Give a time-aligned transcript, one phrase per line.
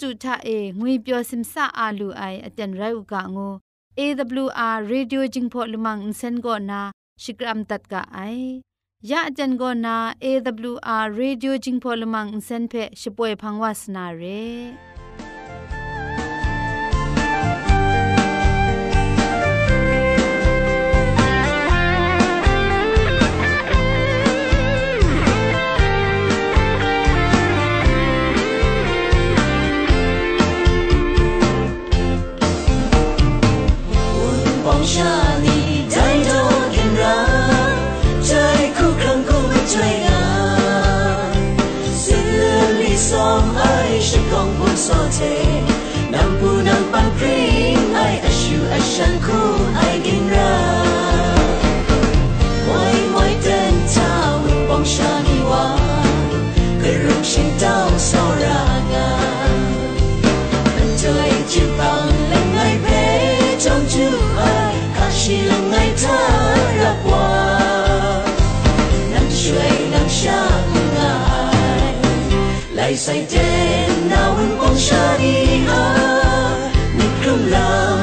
[0.00, 3.54] တုထအေငွေပျော်စင်ဆာအလူအိုင်အတန်ရုတ်ကငို
[3.98, 6.80] AWR Radio Jingpho Lumang Insen go na
[7.22, 8.62] Shikram tat ka ai
[9.10, 14.42] ya jan go na AWR Radio Jingpho Lumang Insen phe shipoi phangwa sna re
[72.95, 73.43] 在电
[74.09, 78.01] 脑文光沙里啊，你空浪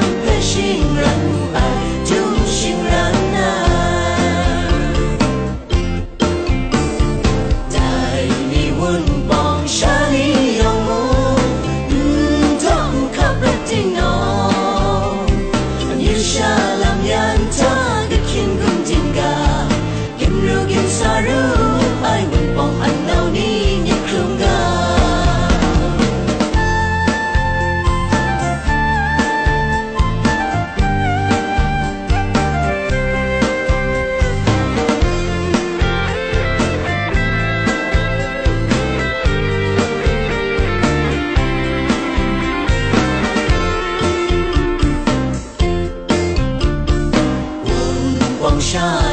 [48.76, 49.05] show.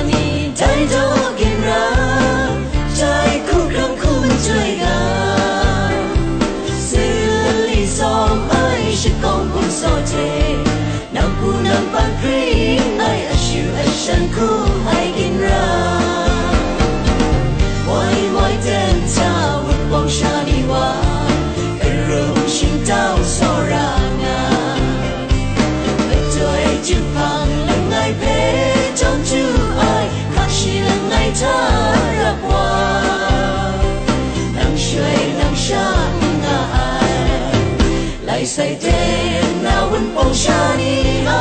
[38.54, 41.34] say day and now in oceania.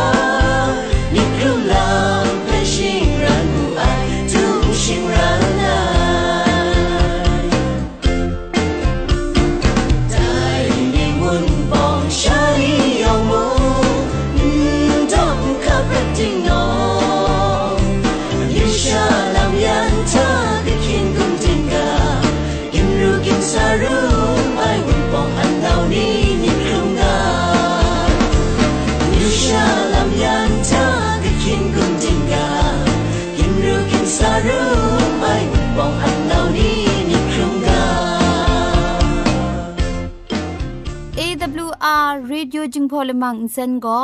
[42.52, 44.00] AWR Radio จึงพอลมังอินเซนก็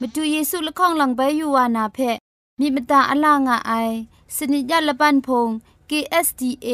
[0.00, 1.98] มาดูเยซูละข้องหลังใบยูวานาเพ
[2.60, 3.72] มีมตาอลางอไอ
[4.36, 5.48] สนิยาละปันพง
[5.90, 6.68] KSDA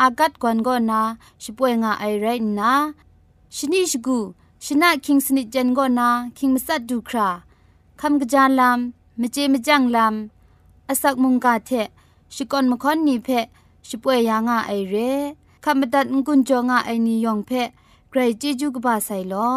[0.00, 1.00] อากัดกวนก็นา
[1.42, 2.26] ช่วยงาไอไร
[2.58, 2.72] นะ
[3.56, 4.18] ชนิชกู
[4.64, 7.28] ชนะคิงสนิจันก็นาคิงมัสัดดูครา
[8.00, 11.70] คำกระจายลำมเจมจังลำอาศักมุงกาเท
[12.34, 13.28] ชิกอนมคอนนีเพ
[13.88, 14.94] ช่วยยางาไอเร
[15.64, 17.50] คำบัดงกุนจงาไอนิยองเพ
[18.10, 19.50] ไกรจิจูกบาไซลอ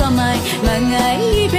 [0.00, 0.36] รีมสมัย
[0.66, 0.96] มาไง
[1.52, 1.56] เบ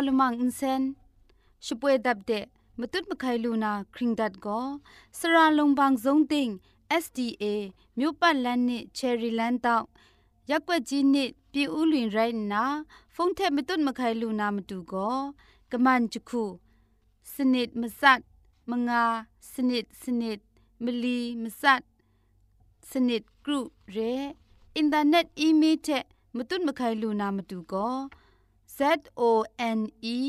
[0.08, 0.82] ลมังอินเซน
[1.66, 2.44] ช่วยดับเดะ
[2.80, 4.60] มตุดมะไคลูนาคริงดัดก็
[5.18, 6.48] สระลงบางซงติง
[7.02, 7.44] SDA
[7.98, 9.84] မြို့ပတ်လန်းနစ်ချယ်ရီလန်းတောက်
[10.50, 12.64] ရက်ွက်ကြီးနစ်ပြည်ဦးလွင်ရိုင်းနာ
[13.14, 15.16] ဖုန်ထက်မတုတ်မခိုင်လူနာမတူကော
[15.72, 16.42] ကမန်ချခု
[17.34, 18.20] စနစ်မစတ်
[18.70, 19.02] မငါ
[19.52, 20.38] စနစ်စနစ်
[20.84, 21.82] မလီမစတ်
[22.90, 23.60] စနစ်ဂရု
[23.94, 24.12] ရဲ
[24.76, 26.04] အင်တာနက်အီးမေးတဲ့
[26.36, 27.96] မတုတ်မခိုင်လူနာမတူကော
[28.81, 28.83] Z
[29.17, 29.29] O
[29.77, 30.19] N E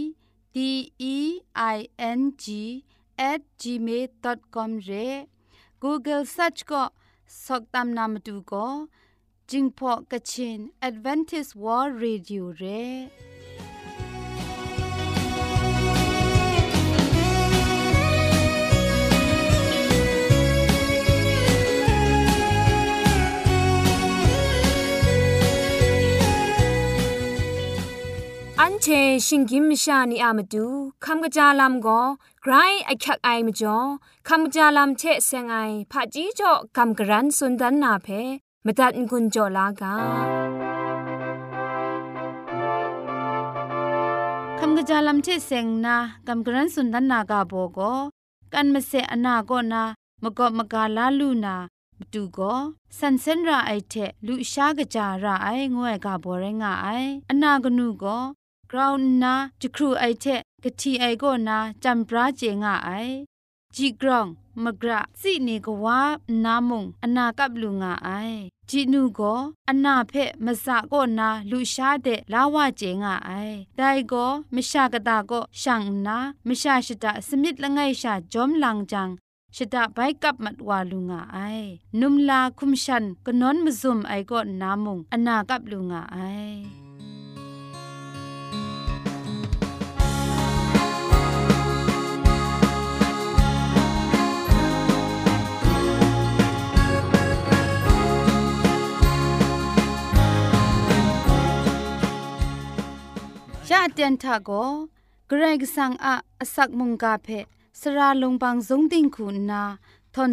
[0.54, 0.56] D
[1.14, 1.16] E
[1.76, 1.78] I
[2.18, 2.44] N G
[3.30, 5.06] at gmail.com re
[5.82, 6.82] Google search ก็
[7.44, 8.66] สอกตามนามดูก็
[9.50, 28.87] จิงพอกะชิน Advantage World Radio เอันเช
[29.27, 30.65] ชิงกิมชานีอามาดู
[31.05, 32.01] คำกะจาลำก็
[32.41, 32.53] ไกร
[32.85, 33.77] ไอคักไอมาจ่อ
[34.27, 35.55] คำกะจาลำเชเซงไอ
[35.91, 38.07] ผาจีจ่อคำกะรันสุนดันนาเพ
[38.65, 39.93] มตัดกุญจ่อลากา
[44.59, 45.95] คำกระจาลำเชเซงนา
[46.27, 47.79] กำกรันสุนดันนากาโบโก
[48.53, 49.83] กันมาเซอนาก็นา
[50.23, 51.55] มกอบมกาลาลูนา
[51.99, 52.59] မတူကို
[52.97, 58.23] စန်စန်ရာအိုက်တဲ့လူရှားကြကြရာအိုင်ငွဲ့ကဘောရဲငါအိုင်အနာကနုကို
[58.74, 62.90] กราวนาจะครูไอเทะกะทีไอโกนาจำพระเจงไอ
[63.76, 64.26] จีกรอง
[64.64, 66.00] มกระสิเนกว่า
[66.44, 68.10] นามุงอนากับลุงาไอ
[68.70, 69.20] จีนูโก
[69.68, 73.30] อนาเพะมะสะโกนาลุชาเดลาวาเจงาไอ
[73.76, 74.14] ไดโก
[74.54, 79.08] มชากะตาก็ช่างนามชาชิตาสมิดละไงชาจอมลังจัง
[79.56, 81.38] ชะดาไปกับมัดวาลุงาไอ
[82.00, 86.18] นุมลาคุมชันกะนอนมุซุมไอโกนามุงอนากับลุงาไอ
[103.84, 104.50] จะเตียนทาโก
[105.28, 106.14] เกรกสังอะ
[106.54, 107.28] สักมุงกาเพ
[107.80, 109.62] สระลงบางสงติงคุณนา
[110.14, 110.30] ทอน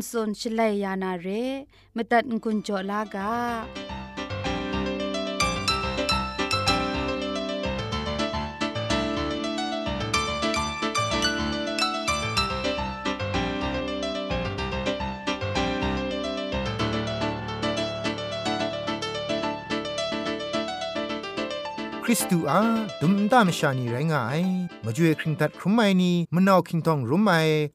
[22.11, 22.61] คริสตูอา
[23.01, 24.41] ดุมตามชานีไรงาย
[24.85, 27.31] มาจ่วยคริงตัดครุมไมนีมนาวคิงทองรุมไม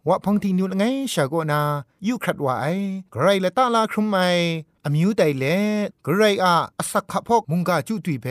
[0.08, 1.60] วะพังทีนิวไงชาโกนา
[2.06, 2.66] ยูครัดวาไอ
[3.12, 4.16] ไกรละตาลาครุมไม
[4.84, 5.44] อมิวไตเล
[6.06, 8.26] กรายอาอสักขะพกมุงกาจุตุยเพ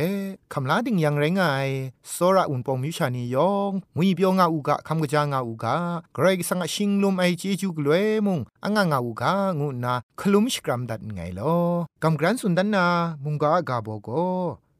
[0.53, 1.67] คำลาดิงยังไรงาย
[2.13, 5.75] สระอุนปองมิชานียองมุยเปียวงาอูกะคำกะจางาอูกา
[6.17, 9.12] กรสังะชิงลุมไอเจจูกลวยมุงอังงาอู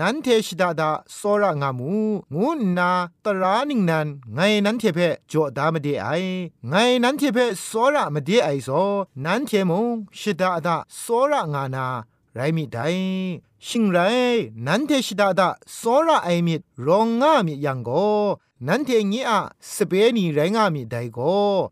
[0.00, 1.92] นันเทชิดาดาโซระงามู
[2.34, 2.90] งูนา
[3.24, 4.98] ตรานิงนันไงนันเทเพ
[5.30, 6.08] จอดามเดไอ
[6.68, 8.68] ไงนันเทเพโซระมเดไอโซ
[9.24, 9.86] นันเทมง
[10.18, 11.86] ชิดาดาโซระงานา
[12.34, 12.78] ไรมิได
[13.66, 13.98] ชิงไร
[14.66, 17.90] นันเทชิดาดาโซระไอมิดรองงามิยังโก
[18.68, 19.40] นันเทงีอะ
[19.74, 21.18] สเปนีไรงามิไดโก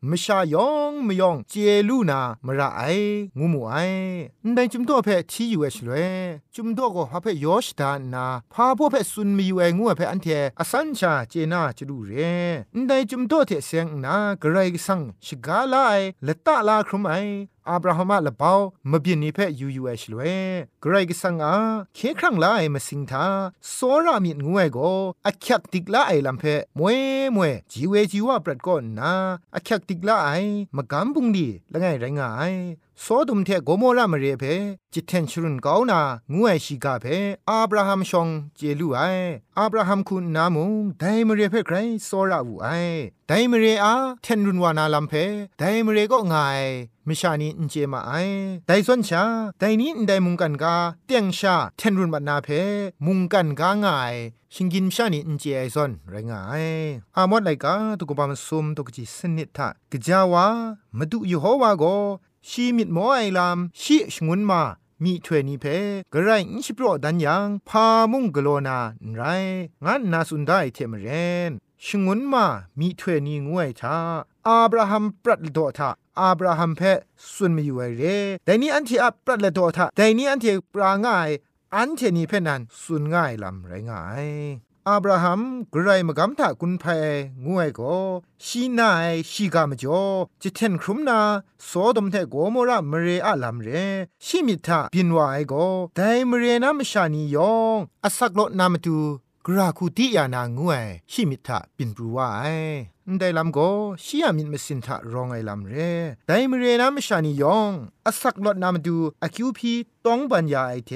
[0.08, 1.54] มชายองมยองเจ
[1.88, 2.82] ลูนามระไอ
[3.38, 3.74] งูมูไอ
[4.54, 6.06] ได้จุมโตเพทียูเอชเลย
[6.54, 10.26] จุมโตัวก็ฮาเพยอชดานาพาพวกเพซุนมีอยู่เองูเพอันเท
[10.60, 12.12] อสันชาเจนาจะดูเร
[12.86, 17.12] ได้จุมโตเทเสียงนากระไรสังชกาลายละตะลาครุมไอ
[17.70, 18.52] อับราฮัมละเปา
[18.90, 20.40] มบินนิเพยูยูเอชลเวย
[20.82, 21.54] กรกสังอา
[21.94, 23.26] เคครั้งลายมาสิงทา
[23.72, 24.78] โซรามิดงวยโก
[25.26, 26.44] อักยักติกลาไอลัมเพ
[26.78, 26.98] มวย
[27.36, 29.12] มวยจีเวจีวาปรัดก่อนนา
[29.54, 30.30] อักยักติกลาไอ
[30.76, 32.52] มากำบุงดีละไงไรงาย
[33.00, 34.44] โซดุมเทโกโมรามเรเพ
[34.92, 36.00] จิตเทนชรุนกาวนา
[36.32, 37.06] งูไอชิกาเพ
[37.48, 39.00] อับราฮัมชองเจลูไอ
[39.58, 42.66] อับราฮัมคุณนามุงไดมเรเพไกรโซราอูไอ
[43.28, 45.12] ไดมเรอาเทนรุนวานาลัมเพ
[45.58, 46.62] ไดมเรก็งาย
[47.08, 48.12] มิชานีอินเจมาไอ
[48.66, 49.22] ไดซอนชา
[49.58, 50.74] ไดนี้ไดมุงกันกา
[51.06, 52.48] เตียงชาเทนรุนบัดนาเพ
[53.06, 54.14] มุงกันกางาย
[54.54, 56.64] ชิงกินชานีอินเจไอซอนไรงาย
[57.16, 60.46] อามอดไลกาตุกบามซุมตุกจิสนิทะกจาวา
[60.98, 61.84] มดูยูโฮวาโก
[62.48, 64.62] ชีมิดหมอไอลามชีชงุนมา
[65.04, 65.66] มีถวยนีเพ
[66.12, 68.78] กระไรอิชิโปรดันยังพามุงกโลนา
[69.14, 69.22] ไร
[69.84, 71.08] งั้นนาสุนได้เทมเร
[71.48, 71.52] น
[71.84, 72.46] ชงุนมา
[72.78, 73.96] มีถวยนีงวยทา
[74.46, 76.80] อับราฮัมปรัดโดทาอับราฮัมเพ
[77.34, 78.04] สุนมีอยู่ไอเร
[78.44, 81.28] แต่นี้อันที่อับปรัดโดทาแต่นี้อันที่ปราง่าย
[81.74, 84.28] อันเทนีเพนันสุนง่ายลำไรง่าย
[84.88, 85.40] อับราฮัม
[85.74, 86.84] กรายมกำถากุนเพ
[87.46, 87.96] งวยก็
[88.44, 90.04] ชีนายชีกามจ่อ
[90.42, 91.20] จิเทนครุมนา
[91.64, 93.68] โสดมเทโกโมระมเรอะลัมเร
[94.24, 98.98] ชิมิทาปินวายก็ไดมเรนามชานียองอสักโลนามตู
[99.46, 102.56] กราคูติยานางวยชิมิทาบินปรูวาย
[103.18, 103.70] ได้ลำก็
[104.04, 105.74] ชียมินมสินทะรองไอลำเร
[106.26, 107.72] ไดมเรนามชานียอง
[108.06, 109.72] อสักลดนามดูอคิวพี
[110.06, 110.92] ต้องบัญญาไอเท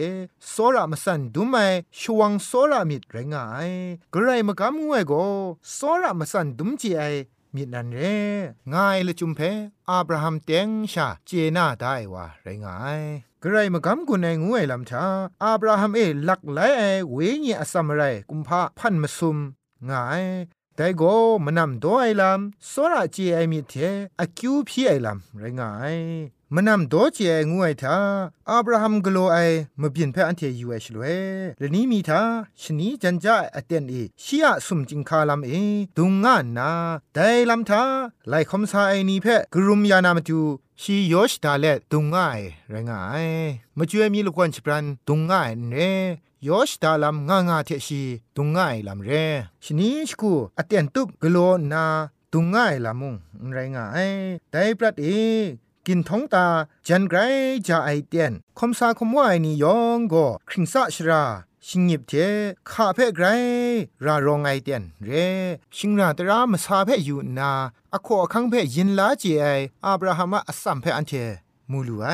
[0.50, 1.56] โซรามสันดูไม
[2.00, 3.70] ชวงโซรามิดไรงาย
[4.14, 5.24] กระไรมกำงวยก็
[5.74, 7.02] โซรามสันดุมจีไอ
[7.54, 8.00] มีดนันเร
[8.74, 9.40] ง่ายละจุมเพ
[9.90, 13.00] อับราฮัมเตงชาเจนาได้ว่าไรงาย
[13.42, 15.04] กระไรมากำกุนไองวยลำชา
[15.42, 19.36] อับราฮัมเอลักไลไอเวงีอสัมไรกุมภาพันมซุม
[19.90, 20.24] ง่าย
[20.76, 23.74] แต่ก็มันนำตัวไอ้ลำสระเจไอมีเท
[24.20, 25.96] อคิวพี่ไอ้ลำไรงาย
[26.54, 27.18] มันนำตัวเจ
[27.52, 27.98] งวยท่า
[28.50, 29.38] อับราฮัมกโลไอ
[29.80, 31.04] มาเปลี่ยนแพอันเทยูเอชลเว
[31.58, 32.20] เรนี้มีท่า
[32.62, 35.50] ชนีจันจาอเตนเอชียสุมจิงคาลำเอ
[35.96, 36.70] ดุงงานนา
[37.14, 37.82] แต่ลำท่า
[38.28, 40.40] ไลคอมซาไอนีเพกรุมยานามตู
[40.80, 43.26] ชียอชดาเลดุงง่ายไรงาย
[43.76, 45.76] มาช่วยมีลูกวันฉปรันดุงง่ายเน
[46.46, 48.02] ยอชดาลัมงางาเทชี
[48.36, 49.10] ตุงง่ายลำเร
[49.64, 51.38] ชนิชกูอเตียนตุบกโล
[51.72, 51.84] นา
[52.32, 53.14] ตุงง่ายลำมุง
[53.52, 54.10] ไรง่าย
[54.50, 55.06] แต่ปรัดเอ
[55.86, 56.46] กินท้องตา
[56.88, 57.18] จันไกร
[57.68, 61.24] จะไอเตียนคมซาคมว่าไอนิยองก็คริงซาชรา
[61.66, 62.12] ชิงหยิบเท
[62.70, 63.26] ข้าเพ่ไกร
[64.04, 65.10] รารองไอเตียนเร
[65.76, 67.50] ชิงราตรามาซาเพ่อยู่นา
[67.94, 69.46] อโคอคังเพ่ยินลาเจไอ
[69.84, 71.12] อับราฮัมอัสัมเพ่อันเท
[71.70, 72.06] มูลูไอ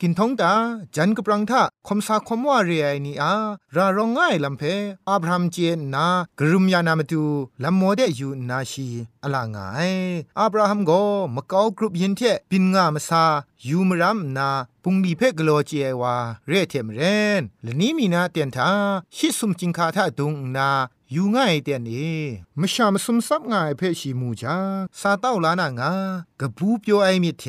[0.00, 0.52] กินท้องตา
[0.96, 3.34] จันกปรังทะคมสาคมว่าเรียนี่อา
[3.76, 4.62] รารองง่ายลำเพ
[5.08, 6.06] อับรามเจนนา
[6.38, 7.22] กรุมยานามตู
[7.62, 8.88] ลำโมเดอยู่นาชี
[9.22, 9.92] อลางาย
[10.38, 10.92] อับราฮัมโก
[11.34, 13.24] มะกากรุปยินเทปินงามซา
[13.68, 14.48] ยูมรัมนา
[14.82, 16.14] ปุงดีเพกโลเจวา
[16.48, 17.00] เรเทมเร
[17.40, 18.70] นและนี้มีนาเตียนทา
[19.16, 20.70] ชิสุมจิงคาทาดุงนา
[21.12, 22.18] อยู่ง่ายเตียนี่
[22.60, 24.56] มชามสมซับง่ายเพชีมูจา
[25.00, 25.92] ซาเต้าลานางา
[26.40, 27.44] กะบูเปียวไอมิเท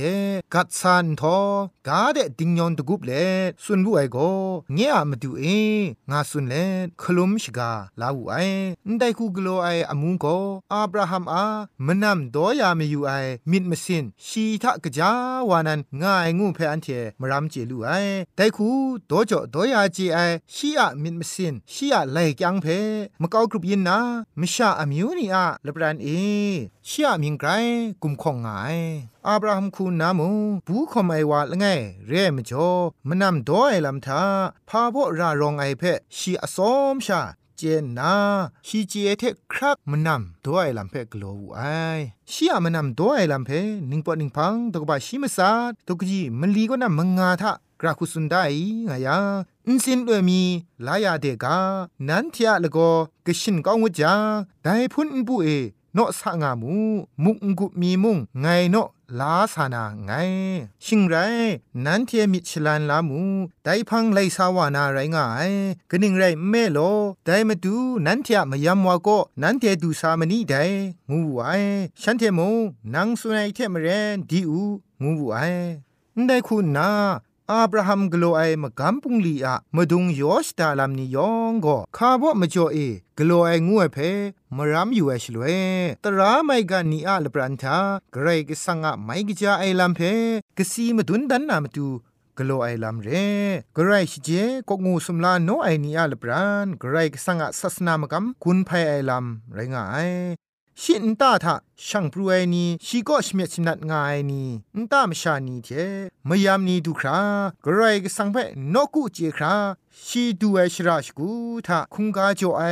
[0.54, 1.38] กัดซานทอ
[1.88, 3.12] กาเดติงยอนตะกุบเล
[3.64, 4.18] สุนบุไอโก
[4.74, 5.44] เงียมาดูเอ
[6.10, 6.56] งาสุนเล
[7.02, 8.36] คลุมชกาลาวูไอ
[9.00, 10.26] ไดคูกโลไออมุงโก
[10.74, 11.46] อาบราฮัมอา
[11.86, 13.12] มนัมดอยาเมยู่ไอ
[13.52, 15.12] มิดมสินชีทะกะจา
[15.50, 16.88] วานันง่ายงูเพอันเท
[17.20, 17.90] มรามเจลูไอ
[18.36, 18.70] ไดคู
[19.10, 20.20] ดอจอดอยาจีไอ
[20.54, 22.68] ชีอะมิดมสินชีอะไลกยังเพ
[23.24, 24.00] มกอครุบยินนา
[24.40, 26.08] มิชาอมิวนี่อาลบรันเอ
[26.88, 27.50] เชียมิงไกร
[28.04, 28.78] กุมข้องงาย
[29.28, 30.30] อาบราฮัมคูนามู
[30.68, 31.66] บูคอมไอวาละไง
[32.08, 32.70] เร่มจ่อ
[33.08, 34.24] มนำดอยลำทา
[34.70, 35.84] พาบ่รารองไอเพ
[36.18, 37.22] ชีอสอมชา
[37.58, 38.16] เจนนะ
[38.68, 41.60] ชีเจเทครับมนำด้วยลำเพกโลวไอ
[42.32, 43.52] ชียมนำด้วยลำเพ
[43.92, 45.52] นิงปอนิงพังตกบาชิมซา
[45.88, 47.52] ตกจีมันลีก็นำมังงาทะ
[47.82, 48.44] กราคุสุนได้
[48.88, 49.18] งายา
[49.68, 50.42] อินสินด้วยมี
[50.86, 51.58] ลายาเดกา
[52.08, 52.90] นันเทียละก็
[53.26, 54.14] กชินก้องวจา
[54.64, 55.48] ได้พุนบุเอ
[55.94, 56.74] เนาะสะงามู
[57.24, 58.88] มุงกุมีมุงไงเนาะ
[59.20, 60.12] ลาสานาไง
[60.86, 61.16] ชิงไร
[61.86, 63.20] นันเทียมิชลันลามู
[63.64, 65.52] ไดพังไลสาวานาไรงาย
[65.92, 66.80] กนิงไรเมโล
[67.26, 69.10] ไดมาดูนันเทียมยามวาโก
[69.42, 70.56] นันเทียดูสามนีได
[71.10, 71.50] งูไอ
[72.02, 72.50] ฉันเทมู
[72.94, 74.62] นังสุนัยเทมเรนดีอู
[75.02, 75.38] งูไอ
[76.28, 76.90] ได้คุณนา
[77.52, 82.78] อับราฮัมกลัวไอมกัมปุงลีอะมาดุงยอสตาลามนิยองก็คาบ่มาจ่อเอ
[83.18, 83.98] กลัวไองูเพ
[84.56, 85.44] มรามอยู่ไอชลเว
[86.04, 87.78] ตราไมกันนีอะลปรันทา
[88.14, 90.00] เกรกสังอะไม่กจาไอลามเพ
[90.58, 91.88] กสีมาดุนดันนามาตู
[92.38, 93.10] กลัวไอลามเร
[93.78, 94.30] กรายชเจ
[94.70, 100.10] ก็งูสมลาโนไอนีอะลปรานกรกสังอะศาสนามกัมคุณภัยไอลามไรงาย
[100.86, 101.56] ชินตาทะ
[101.88, 104.44] ช่างปรวยนีชีก็ชเมียชนัดงายนี
[104.78, 105.70] นตามชานีเท
[106.28, 107.20] มยามนีดูครา
[107.66, 108.38] กรายกสังเพ
[108.74, 109.56] นกุเจครา
[110.06, 111.32] ชีดูไอชราชกู
[111.68, 112.64] ทะคุงกาโจไอ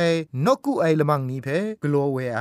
[0.44, 1.48] นกุไอละมังนีเพ
[1.82, 2.40] กลัวเวไอ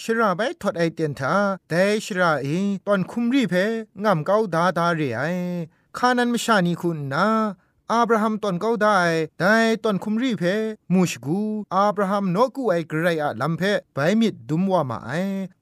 [0.00, 1.34] ชราไปทอดไอเตียนทา
[1.68, 3.54] แต่ชราเองตอนคุมรีเพ
[4.04, 5.22] งำเกาดาดาเรไอ
[5.96, 7.26] คานันไม่ชานีคุณนา
[7.92, 8.98] อับราฮัมตอนเขาได้
[9.40, 10.44] ได้ตอนคุมรีเพ
[10.92, 11.40] มูชกู
[11.74, 13.62] อับราฮัมโนกูไอเกรอะลัมเพ
[13.94, 15.12] ไปมิดดุมว่ามาไอ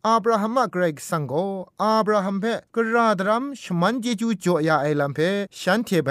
[0.06, 1.34] อับราฮัมมาเกรกสังโก
[1.82, 5.18] อับราฮัมเพกระดรัมชมันเจจูจ่อยาไอลัมเพ
[5.60, 6.10] ฉันเทไป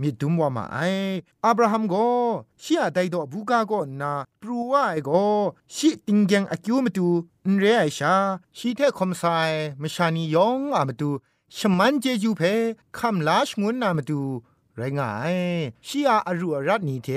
[0.00, 0.78] มิดุมว่ามาไอ
[1.44, 1.94] อับราฮัมโก
[2.62, 5.10] ชียไดดอบูกาโกนาปรูว่าไอโก
[5.74, 7.08] ชีติงเกงอคิวมตู
[7.50, 8.14] นเรไอชา
[8.56, 9.22] ชีเทคอมไซ
[9.82, 11.10] มชานียองอามตู
[11.56, 12.42] ชมันเจจูเพ
[12.98, 14.20] คำลาชงวนนามตู
[14.78, 15.36] ไรงาย
[15.86, 17.08] ชีอาอรุอรัตนีเท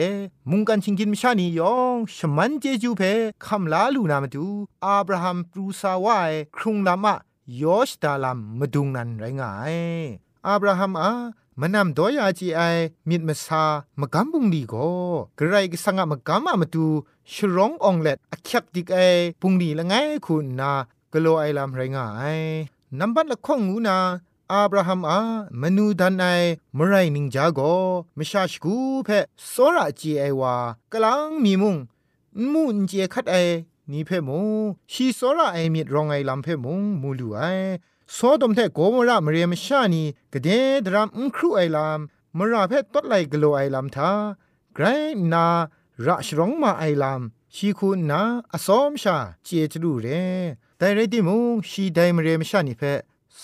[0.50, 3.02] มุงกันชิงกินมชานียองชมันเจจูเพ
[3.46, 4.46] คำลาลูนามาดู
[4.86, 7.16] อับราฮัมปรูซาวายครุงลามะ
[7.62, 9.76] ยอชตาลัมมาดุงนันไรงาย
[10.48, 11.12] อับราฮัมอา
[11.60, 12.62] มานำดอยาจีไอ
[13.10, 13.64] มิดมาซา
[14.00, 14.76] มากำบุงดีโก
[15.38, 16.86] กระไรก็สังมากำมามาดู
[17.34, 19.00] ชร้ององเล็ดอคักดิกไอ
[19.42, 19.94] ปุงดีละไง
[20.26, 20.72] คุณนา
[21.14, 22.40] กโลไอลำไรงาย
[23.00, 23.98] นับบัดละข้องงูนา
[24.54, 25.20] อับราฮัมอา
[25.62, 26.26] มนูดันไอ
[26.78, 27.60] มไรนิงจาโก
[28.18, 29.10] มชาชกูเพ
[29.50, 30.56] โซระจีไอวา
[30.92, 31.76] กลังมีมุง
[32.52, 33.36] มุนเจคัดไอ
[33.92, 34.40] นี่เพมู
[34.92, 37.40] ชีโซระไอมิดรองไอลำเพมุงมูลูไอ
[38.14, 40.48] โซดมเทโกมระมเรียมชานีกะเด
[40.86, 44.12] ดรามอุครูไอลำมราเพตดไลกโลไอลำทา
[44.76, 44.86] ไกร
[45.34, 45.46] นา
[46.06, 48.22] ระชรองมาไอลำชีคุณนา
[48.54, 50.08] อสอมชาเจจรูเร
[50.78, 52.84] แต่เรติมุงชีไดมเรียมชานีเพ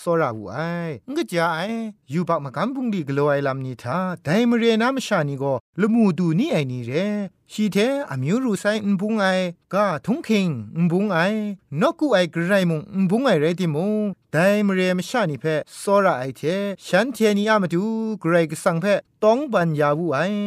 [0.00, 1.80] စောရဟုအိုင်ငကြအိုင်
[2.12, 7.04] ယူပါမကန်ပုန်ဒီဂလိုအိုင်လမ်နီတာဒိုင်မရေနာမရှာနီကိုလမှုတူနီအိုင်နီရဲ
[7.52, 11.40] ရှိတဲ့အမျိုးရူဆိုင်အန်ဘုံအိုင်ကထုံခင်အန်ဘုံအိုင်
[11.80, 13.90] နော့ကူအိုင်ဂရိုင်မုံအန်ဘုံအိုင်ရဲတိမုံ
[14.34, 17.82] ဒိုင်မရေမရှာနီဖက်စောရအိုင်တဲ့ရှန်တီနီအမတူ
[18.22, 20.38] ဂရိုင်ကဆန်ဖက်တောင်းပန်ယာဘူးအိုင်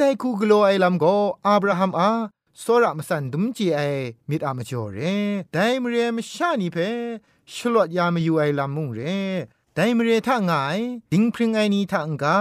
[0.00, 2.10] ဒိုင်ကူဂလိုအိုင်လမ်ကိုအာဗြဟမ်အာ
[2.62, 5.14] စောရမစန်ဒုံချီအိုင်မိတအမကျော်ရဲ
[5.54, 6.98] ဒိုင်မရေမရှာနီဖက်
[7.52, 9.00] ชลวดยามอยู่ไอลำมุงเร
[9.74, 10.78] ไดมเรท่างาย
[11.12, 12.38] ดิงพริงไอนีทางกา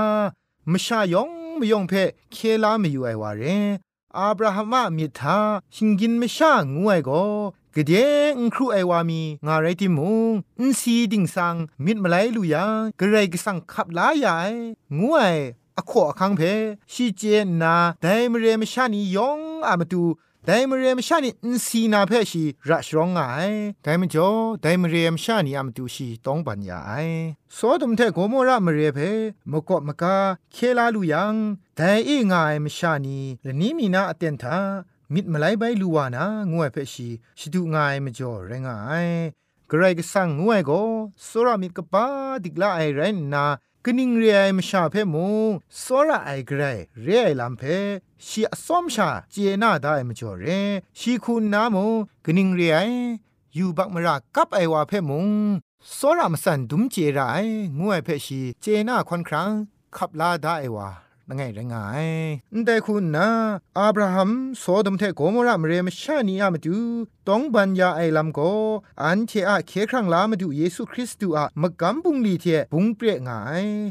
[0.72, 1.94] มชายองมยองเพ
[2.32, 3.44] เคลามอยู่ไอวาเร
[4.18, 5.40] อาบราฮัมมิทา
[5.76, 7.24] ชิงกินมชางวยก็
[7.76, 7.94] กเด
[8.34, 12.66] งครูไอวามีงาไรติมุงอินซีดิงสังมิดมาไลลุยา
[13.00, 14.52] กระไรกสังขับลายาย
[15.00, 15.36] งวย
[15.78, 16.42] อขอคังเพ
[16.94, 17.22] ชีเจ
[17.62, 20.04] นาไดมเรมชานียองอามาตู
[20.48, 23.20] ไดมเรียมชานีอินซีนาเพชีรัชรองไง
[23.84, 24.30] ไดมจ่อ
[24.62, 26.92] ไดมเรียมชานีอามตูชีต้องปัญญาไอ
[27.58, 29.00] สอดมเทโกโมระมเรเพ
[29.52, 30.18] มกอมกา
[30.54, 31.36] เคลาลูยัง
[31.76, 34.60] ไดอีงายมชานีและนี้มีนาอเตนทา
[35.14, 38.70] มิดมาไลใบลูวานางวยเพชีชิดูงายมจ่อเรงไง
[39.76, 40.82] กระไรก็สั่งงวยก็
[41.28, 42.06] สรามิกป้า
[42.44, 43.44] ดิกลาไอเรนนา
[43.86, 45.28] กนิงเรียมชาเพมู
[45.82, 46.62] สระไอเกร
[47.02, 47.64] เรียลำเพ
[48.28, 50.46] ชีอสมชาเจน่าได้มจ่อเร
[51.00, 51.86] ชีคุณนามู
[52.26, 52.78] กนิงเรีย
[53.54, 55.28] อยู่บักมรากับไอวาเพมุง
[55.98, 57.20] สระมสันดุมเจไร
[57.80, 59.52] ငွေเพชีเจน่าคอนครั้ง
[59.96, 60.90] ขับลาได้วา
[61.30, 61.76] นังไงรงไง
[62.66, 63.30] แต่คุณนะ
[63.80, 66.78] อับราฮัมโซดมเทโกมรามเรมชานีอามาดู
[67.28, 68.40] ต้องบัญญาไอลำโก
[69.04, 73.30] อันเทอะเคครั้งลามาดูเยซูคริสต์อะมกำบุงลีเทบุงเปรงไง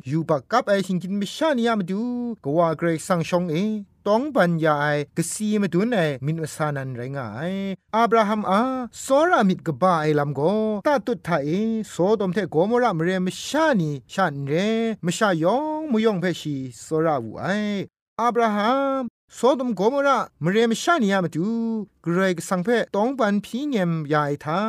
[0.08, 2.02] อยู่ปากกับไอชิงกินมชานีอามาดู
[2.44, 3.56] ก็ว่าเกรกสังชงเอ
[4.08, 7.52] ต้องบันยายกสีมาดูในมินวสานันไรงาย
[7.96, 8.60] อับราฮัมอา
[9.04, 10.40] สอรามิดกบ้าไอลำโก
[10.86, 11.48] ตาตุทไทย
[11.90, 14.52] โซดมเทโกมรามเรมชานีชันเร
[15.04, 17.44] มชายองมุยองเพชีสอราวูไอ
[18.20, 19.02] อับราฮัม
[19.36, 21.46] โซดมโกมระมเรมชานียามาดู
[22.02, 24.60] เกรกสังเพต้องปันพีเงมยายทา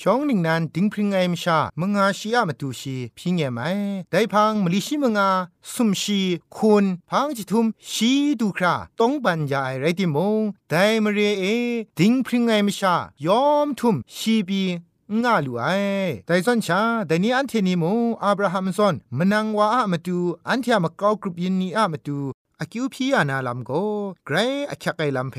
[0.00, 3.64] ช่องหนึ่งนั้นดิงพริงไอมชามงอาชียามาดูชีพีเงมไอ
[4.10, 5.30] ได้พังมลิชิมงา
[5.72, 6.20] สุมชี
[6.56, 11.44] คุณพังจิทุมชีดูคราต้องปัญญาไรติมงได้มเรเอ
[11.98, 12.94] ดิงพริงไอมชา
[13.26, 14.62] ยอมทุมชีบี
[15.22, 15.66] งาลูไอ
[16.26, 17.84] แต่ส่วนชาแต่นี้อันเทนิโม
[18.24, 22.18] อับราฮัมซอนมนังว่าอะมาดูอันเทียมกรากรุปยินนีอะมาดู
[22.62, 23.70] อคิวพีอานาลัมโก
[24.26, 24.36] ไกร
[24.70, 25.36] อคักไกลัมเพ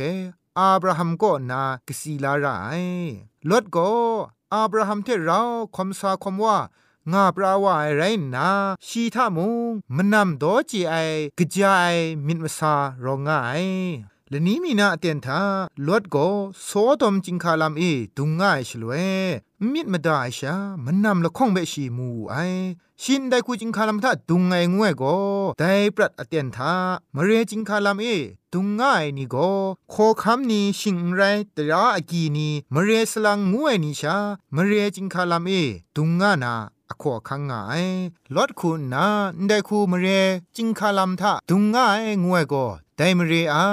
[0.59, 2.47] อับราฮัมก็นากสีลาไร
[3.49, 3.91] ลดก็
[4.53, 5.41] อับราฮัมเทเรา
[5.75, 6.57] คมสาคมว่า
[7.11, 8.03] งาปราวาไไร
[8.35, 8.47] นา
[8.87, 10.95] ชีทามุงมันนำโดจีไอ
[11.37, 13.29] กจายมินมซารองไง
[14.33, 15.41] ละนี้มีนาเตียนทา
[15.85, 16.17] ลวดโก
[16.65, 17.83] โซดมจิงคาลามเอ
[18.17, 19.05] ดุงง่ายฉลวย
[19.71, 22.35] มิดมาได้ชามันนำละข้องเบชีมูไอ
[23.01, 25.03] ชินได้คูจิงคาลามทาดุงไงงวยโก
[25.59, 26.73] ได้ปรัดอเตียนทา
[27.15, 28.05] มเรจิงคาลามเอ
[28.53, 29.35] ดุงง่ายนี่โก
[29.91, 31.21] โคคำนี้ชิงไร
[31.53, 34.15] แตราอากีนี้มเรสลังงวยนี่ชา
[34.55, 35.49] มเรจิงคาลามเอ
[35.95, 36.53] ดุงง่านา
[36.89, 37.85] อขอคังงาย
[38.35, 39.07] ลดคุณนา
[39.47, 40.07] ได้คูมเร
[40.55, 42.55] จิงคาลามทาดุงง่ายงวยโก
[42.97, 43.65] ได้มเรอา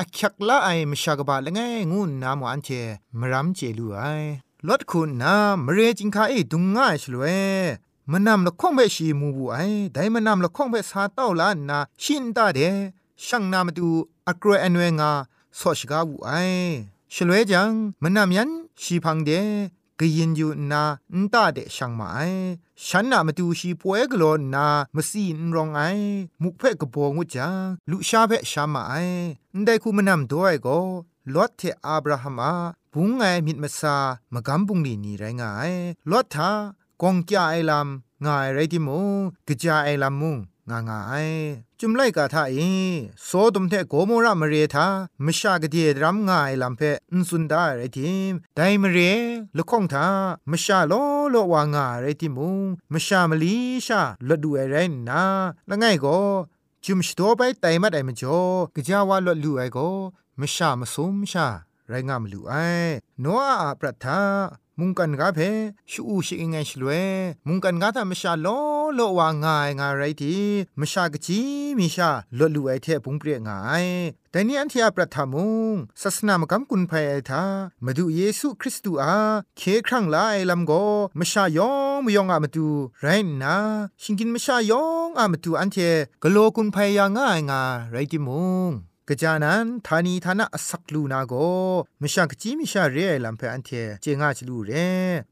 [0.00, 1.60] อคักละไอมชากบาละไง
[1.92, 2.68] งูนามวันเจ
[3.18, 4.00] มรัมเจลูไอ
[4.68, 7.24] ลดคุณนามเรจิงคาเอดุงง่ายชลเว
[8.10, 9.56] มันนำละข้องเบชีมูบูไอ
[9.92, 12.60] ได้มันนำละข้องเบสาเต้าลานนาชินตาเด
[13.24, 13.88] ช่างนามาดู
[14.28, 15.10] อักรอนเวงา
[15.58, 16.30] สอชกาบูไอ
[17.14, 17.70] ชลเวจัง
[18.02, 18.50] มันนำยัน
[18.82, 19.30] ชีพังเด
[19.98, 20.82] กยินอยู่นา
[21.12, 22.18] อันตาเดช่างมาไอ
[22.86, 25.80] ฉันน่ะมาดูชีป่วยกลอนนามาซีนรองไอ
[26.42, 27.54] มุกเพ่กบองวจัง
[27.90, 28.94] ลุชาเพ่ชามาไอ
[29.64, 30.78] ได้คูมนำด้วยก็
[31.34, 32.54] ลอดเทอับราฮัมอา
[32.92, 33.96] บุงไงมิดมาซา
[34.32, 35.72] มากำบุงลีนี่ไรงาย
[36.10, 36.50] ลอดทา
[37.02, 40.36] กองจาไอลำงายไรที่มุงกจาไอลำมุง
[40.70, 41.28] งางาย
[41.80, 42.56] จุมไลกาทาเอ
[43.24, 44.86] โซดมเทโกโมระมเรทา
[45.24, 48.98] มชากะเดียรัมงายลำเพอนสุนดาไรทิมไดมเร
[49.56, 50.06] ละข้องทา
[50.50, 50.92] มชาโล
[51.30, 54.76] โลวางาไรทิมุงมชามลีชาละดูไอไร
[55.08, 55.22] นา
[55.68, 56.18] ละไงก็
[56.84, 58.40] จุมชโตไปไตมัดไอมจ่อ
[58.74, 59.88] กะจาวาลลูไอก็
[60.40, 61.46] มชามสุมชา
[61.88, 62.52] ไรงามลูไอ
[63.20, 63.26] โน
[63.60, 64.20] อาปรัทธา
[64.80, 65.40] มุงกันกาเพ
[65.90, 66.90] ชูอูชิงไงชลเว
[67.46, 68.48] มุงกันกาทามชาโล
[68.94, 70.36] โลวางายงาไรที
[70.80, 71.40] มชากจี
[71.78, 73.86] มิชาลลูไอเทปุงเปรียงาย
[74.30, 77.44] แต่นี่อันที่อาประทามุงศาสนามกำกุนภัยไอทา
[77.84, 79.14] มาดูเยซูคริสต์อา
[79.58, 80.72] เคครั้งลาไอลำโก
[81.18, 82.68] มชายองมยองอามาดู
[83.00, 83.06] ไร
[83.42, 83.56] นะ
[84.02, 85.76] ชิงกินมชายองอามาดูอันเท
[86.22, 88.72] กโลกุนภัยยางง่ายงาไรติมุง
[89.08, 91.34] กจานันทานีทานะสักลูนาโก
[92.02, 93.70] มชากจีมิชาเรลัมเพอันเท
[94.02, 94.70] เจงาจลูเร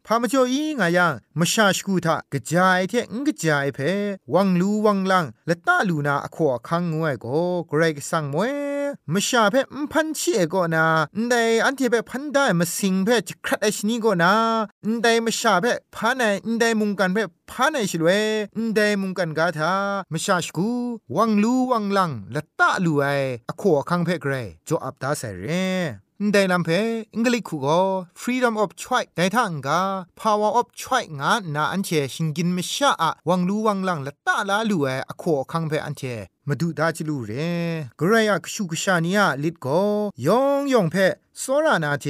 [0.07, 3.79] พามจ่ออีงายังมชาชกูทากจายเทงกจายเพ
[4.35, 7.27] วังลูวังลังละตาลูนาอขอคังงวยโก
[7.69, 8.66] เกรกสังมวย
[9.15, 10.87] มชาเพมพันชีเอโกนา
[11.29, 14.33] ได้อันที่เพพันได้มาสิงเพจครัดไอชนีโกนา
[15.03, 16.25] ได้มชาเพพานไอ
[16.61, 17.19] ได้มุงกันเพ
[17.51, 18.09] พานไอชลเว
[18.75, 19.73] ได้มุงกันกาทา
[20.13, 20.71] มชาชกู
[21.17, 23.05] วังลูวังลังละตาลูไอ
[23.49, 24.33] อขอคังเพเกร
[24.69, 25.49] จออับตาเสเร
[26.33, 26.71] ได้ลำเพ
[27.15, 27.81] อังกฤษคูก็
[28.21, 29.81] freedom of choice ได้ทางกา
[30.21, 36.03] power of choice งานาอันเชชิงกินมชาอะวังลูวังลังละตาลาลูเออขอคังเพอันเช
[36.48, 37.32] มาดูดาจิลูเร
[38.00, 39.82] กรายกชูกชานียลิดก็
[40.26, 40.96] ยองยองเพ
[41.42, 42.06] สรานาเท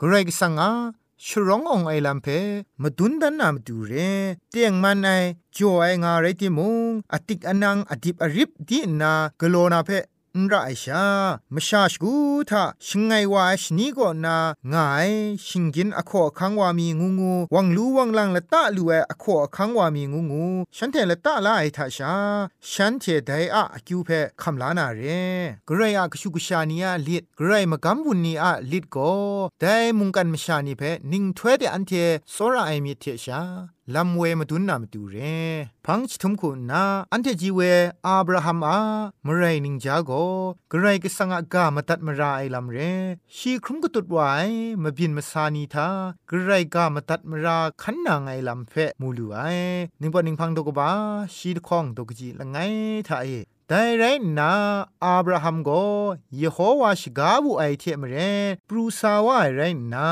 [0.00, 0.70] กรายกสังอา
[1.24, 2.26] ชร้ององไอลัมเพ
[2.82, 3.92] มาดุนดันนามดูเร
[4.50, 5.08] เตียงมันไอ
[5.56, 9.90] จ่อไองาไรติมุงอติกอนังอดิบอริบดีนากโลนาเพ
[10.39, 11.05] นไรชา
[11.53, 12.13] มชาชกู
[12.49, 14.37] ทาชิงไงวาชนีก็นา
[14.73, 15.09] งาย
[15.47, 20.45] ชิงกินอขอคังวามีงูงูวังลูวังลังละตะลูเออขอคังวามีงูงู
[20.77, 22.13] ฉันเทละตะลาไอทาชา
[22.71, 24.09] ฉันเทไดอะคิวเพ
[24.41, 25.01] คำลานาเร
[25.67, 28.97] กรายอะกชุกชานียลิดกรายมกำบุนีอะลิดโก
[29.59, 29.65] ได
[29.97, 31.91] มุงกันมชานีเพนิงถ้วยเดอันเท
[32.31, 33.41] โซราไอมีเทชา
[33.95, 35.15] ลำเวมาตุนนามาตูเร
[35.85, 37.59] พังชิทุมคุณนาอันเทจีเว
[38.05, 38.79] อับราฮัมอา
[39.25, 40.11] มไรนิงจาโก
[40.71, 42.77] กไรก็สังอากามาตัดมาราไอลำเร
[43.35, 44.31] ชีครุมก็ตุดไว้
[44.83, 45.87] มาบินมาซานีทา
[46.29, 49.39] กรไรกามาตัดมาราขันนางไอลำเพมูลูไอ
[50.01, 50.89] นิงปอนิงพังดกบา
[51.35, 52.57] ชีดคองดกจีละไง
[53.07, 53.29] ทาเอ
[53.67, 54.03] แต่ไร
[54.39, 54.51] นา
[55.03, 55.69] อับราฮัมโก
[56.37, 58.15] เยโฮวาชกาบุไอเทมเร
[58.67, 59.61] ปรูซาวาไร
[59.93, 60.09] นา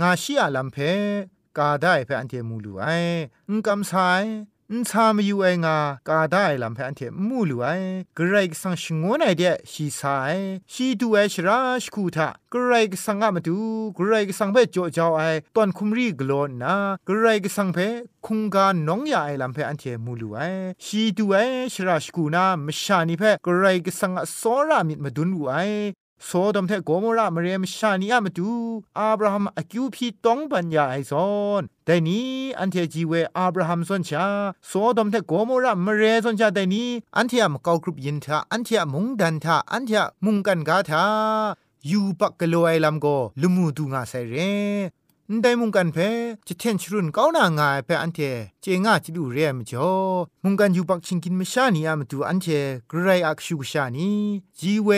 [0.00, 0.76] งาชิอาลัมเพ
[1.58, 2.84] กาได้เพออันเทมูลูไอ
[3.48, 4.24] อุนกำสาย
[4.70, 7.66] อุนชามอยู่ไองากาได้ลำเพออันเทมูลูไอ
[8.18, 9.42] กรกสังชงวนไอเด
[9.72, 10.36] ชีสาย
[10.72, 13.58] ชีดูไอชราชคูทากรกสังกมาดู
[13.98, 15.20] กรกสังเพจโจจาไอ
[15.56, 16.74] ตอนคุมรีกลอนนา
[17.08, 17.78] กรกสังเพ
[18.26, 20.38] คงกาน้องยาไอลำเพออันเทมูลูไอ
[20.84, 21.36] ชีดูไอ
[21.74, 25.54] ชราชกูนามชานิเพกรกสังอสรามิดมาดุนไอ
[26.24, 28.50] โซดมเทโกโมระมเรมชานีอะมาดู
[28.98, 31.28] อับราฮัมอคิวพีต้องปัญญาไอซอ
[31.60, 34.26] นแต่นี้อันเทจีเวอับราฮัมสนชา
[34.66, 41.04] โซดมเทโกโมระมเรสนชาแต่นี้อันเทียมเกากรุบยินทาอันเทียมุงดันทาอันเทียมุงกันกาทา
[41.90, 43.06] ยูปักกะโลไอลัมโก
[43.40, 44.34] ลุมูดูงาไซเร
[45.34, 45.98] นได้มุงกันเพ
[46.46, 48.20] จะเทนชรุนก้าวหน้าง่ายเพอันเท
[48.62, 49.90] เจง่าจะดูเรียมจ่อ
[50.44, 52.46] มุงกันอยู่บักชิงกินไม่ชานี่อามดูอันเท
[52.90, 54.18] กรไรอักษูชานี่
[54.58, 54.88] จีเว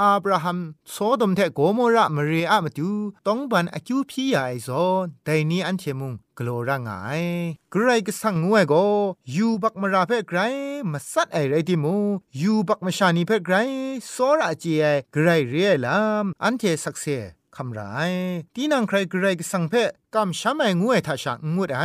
[0.00, 0.58] อาบราฮัม
[0.90, 2.90] โซดมแทโกโมระมเรอะมดู
[3.26, 6.90] ต้องบันอคิวพี่ใหญ่ซอนไนี้อันเทมุงกลัวร่างไง
[7.70, 8.84] ใครก็สั่งงวยก็
[9.32, 10.38] อยู่บักมาราเพกไร
[10.92, 11.96] มาสัตไอไรที่มู
[12.38, 13.54] อยู่บักมาชานีเพกไร
[14.10, 17.06] โซระจีไอกรรเรียลามอันเทสักเส
[17.56, 17.82] คำไร
[18.54, 19.74] ตีนังใครกรกสังเพ
[20.14, 21.24] กำช้ำไองวยทัช
[21.54, 21.82] งวดไอ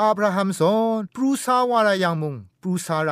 [0.00, 3.10] อับราฮัมสอนปรูซาวารายังมุงปรูซาไร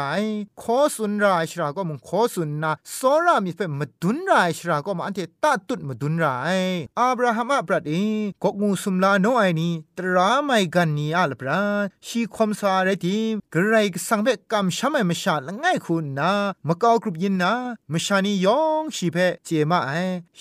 [0.60, 6.60] ขอสุนรายชราก็มุงขอสุนนาสอรามีเฟมดุนรายชราก็มาอันเทตัดตุดมดุนราย
[7.00, 7.94] อับราฮัมอับรัดเอ
[8.42, 11.60] กกงูสุมลาโนไอนี้ตราไม่กันนี้อัลปรา
[12.06, 13.18] ชีคมสาเรติ
[13.52, 16.32] เกรกสังเพกำช้ำไอมชาละง่ายคุณนา
[16.68, 17.52] มะกากรุบยินนา
[17.92, 19.90] มชานียองชีเพเจมาไอ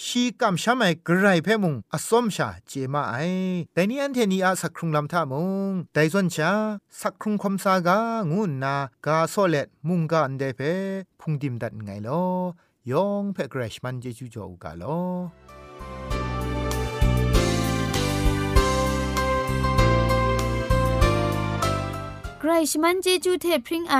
[0.03, 3.15] ชีกำช้ำไอเกรเพมุงอสมชาเจมาไอ
[3.73, 5.33] แต่นี้อันเทนีอาสักครุงลำท่าม
[5.69, 6.51] งแต่ส่วนชา
[7.01, 7.99] สักครุงคมสากา
[8.31, 8.75] งุนนา
[9.05, 10.61] กาโซเลตมุงกาอันเดเพ
[11.19, 12.23] พุงดิมดัดไงลอ
[12.91, 14.99] ยองเพกรชมันเจจูจอกาลอ
[22.39, 23.97] ใครชมันเจจูเทพริงไอ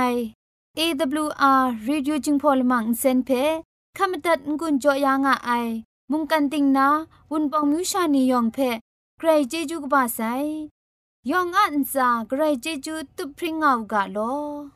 [0.78, 3.30] AWR Reducing Polymer เซนเพ
[3.96, 5.66] ขมตัดงุนจอยางอ้าย
[6.10, 6.88] มุงกันติงนา
[7.30, 8.58] วุนปองมิวชานียองเพ
[9.20, 10.20] ใครเจจูกบาไซ
[11.30, 14.75] ยองอันซาใครเจจูตุพริงเอากาโลอ